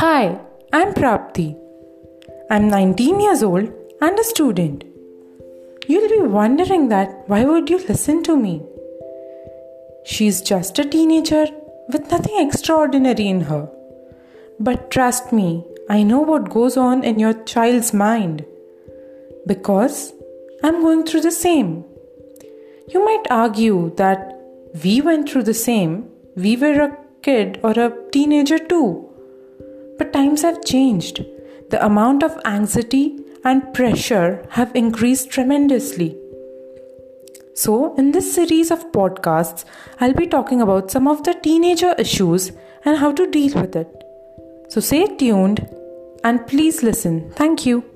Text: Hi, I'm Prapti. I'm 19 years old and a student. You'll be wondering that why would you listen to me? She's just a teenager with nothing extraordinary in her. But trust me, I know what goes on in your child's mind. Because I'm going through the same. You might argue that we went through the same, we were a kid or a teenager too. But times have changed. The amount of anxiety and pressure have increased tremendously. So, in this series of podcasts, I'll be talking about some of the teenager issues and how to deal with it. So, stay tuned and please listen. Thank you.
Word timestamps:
Hi, 0.00 0.38
I'm 0.74 0.92
Prapti. 0.92 1.56
I'm 2.50 2.68
19 2.68 3.18
years 3.18 3.42
old 3.42 3.72
and 4.02 4.18
a 4.18 4.24
student. 4.24 4.84
You'll 5.86 6.10
be 6.10 6.20
wondering 6.20 6.90
that 6.90 7.26
why 7.28 7.46
would 7.46 7.70
you 7.70 7.78
listen 7.78 8.22
to 8.24 8.36
me? 8.36 8.62
She's 10.04 10.42
just 10.42 10.78
a 10.78 10.84
teenager 10.84 11.46
with 11.88 12.10
nothing 12.10 12.46
extraordinary 12.46 13.26
in 13.26 13.40
her. 13.52 13.70
But 14.60 14.90
trust 14.90 15.32
me, 15.32 15.64
I 15.88 16.02
know 16.02 16.20
what 16.20 16.50
goes 16.50 16.76
on 16.76 17.02
in 17.02 17.18
your 17.18 17.32
child's 17.44 17.94
mind. 17.94 18.44
Because 19.46 20.12
I'm 20.62 20.82
going 20.82 21.06
through 21.06 21.22
the 21.22 21.30
same. 21.30 21.86
You 22.90 23.02
might 23.02 23.30
argue 23.30 23.94
that 23.96 24.38
we 24.84 25.00
went 25.00 25.30
through 25.30 25.44
the 25.44 25.54
same, 25.54 26.10
we 26.36 26.54
were 26.54 26.82
a 26.82 26.98
kid 27.22 27.60
or 27.62 27.70
a 27.70 27.94
teenager 28.12 28.58
too. 28.58 29.05
But 29.98 30.12
times 30.12 30.42
have 30.42 30.64
changed. 30.64 31.24
The 31.70 31.84
amount 31.84 32.22
of 32.22 32.38
anxiety 32.44 33.18
and 33.44 33.72
pressure 33.72 34.46
have 34.50 34.74
increased 34.74 35.30
tremendously. 35.30 36.16
So, 37.54 37.94
in 37.94 38.12
this 38.12 38.34
series 38.34 38.70
of 38.70 38.92
podcasts, 38.92 39.64
I'll 39.98 40.12
be 40.12 40.26
talking 40.26 40.60
about 40.60 40.90
some 40.90 41.08
of 41.08 41.22
the 41.24 41.32
teenager 41.32 41.94
issues 41.98 42.52
and 42.84 42.98
how 42.98 43.12
to 43.12 43.30
deal 43.30 43.54
with 43.58 43.74
it. 43.74 44.04
So, 44.68 44.80
stay 44.80 45.06
tuned 45.16 45.66
and 46.22 46.46
please 46.46 46.82
listen. 46.82 47.30
Thank 47.30 47.64
you. 47.64 47.95